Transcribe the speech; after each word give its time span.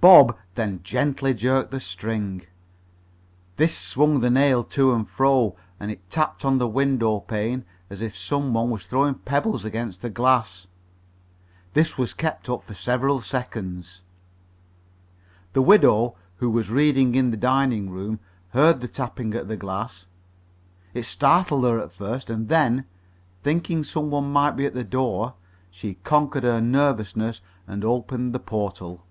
Bob 0.00 0.38
then 0.54 0.80
gently 0.82 1.34
jerked 1.34 1.72
the 1.72 1.80
string. 1.80 2.46
This 3.56 3.76
swung 3.76 4.20
the 4.20 4.30
nail 4.30 4.64
to 4.64 4.94
and 4.94 5.06
fro, 5.06 5.56
and 5.80 5.90
it 5.90 6.08
tapped 6.08 6.42
on 6.42 6.56
the 6.56 6.68
window 6.68 7.18
pane 7.20 7.66
as 7.90 8.00
if 8.00 8.16
some 8.16 8.54
one 8.54 8.70
was 8.70 8.86
throwing 8.86 9.16
pebbles 9.16 9.66
against 9.66 10.00
the 10.00 10.08
glass. 10.08 10.68
This 11.74 11.98
was 11.98 12.14
kept 12.14 12.48
up 12.48 12.64
for 12.64 12.72
several 12.74 13.20
seconds. 13.20 14.00
The 15.52 15.60
widow, 15.60 16.14
who 16.36 16.48
was 16.48 16.70
reading 16.70 17.14
in 17.16 17.30
the 17.30 17.36
dining 17.36 17.90
room, 17.90 18.20
heard 18.50 18.80
the 18.80 18.88
tapping 18.88 19.34
at 19.34 19.48
the 19.48 19.56
glass. 19.56 20.06
It 20.94 21.02
startled 21.04 21.64
her 21.64 21.78
at 21.80 21.92
first, 21.92 22.30
and 22.30 22.48
then, 22.48 22.86
thinking 23.42 23.82
some 23.84 24.10
one 24.10 24.32
might 24.32 24.52
be 24.52 24.64
at 24.64 24.74
the 24.74 24.84
door, 24.84 25.34
she 25.70 25.94
conquered 25.94 26.44
her 26.44 26.60
nervousness 26.60 27.42
and 27.66 27.84
opened 27.84 28.32
the 28.32 28.40
portal. 28.40 29.04